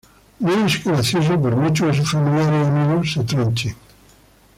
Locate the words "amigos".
2.71-3.13